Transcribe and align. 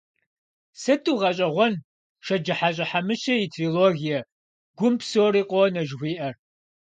Сыту 0.81 1.11
гъэщӏэгъуэн 1.19 1.73
Шэджыхьэщӏэ 2.25 2.85
Хьэмыщэ 2.89 3.33
и 3.43 3.47
трилогие 3.51 4.19
«Гум 4.77 4.93
псори 4.99 5.41
къонэ» 5.49 5.81
жыхуиӏэр! 5.87 6.33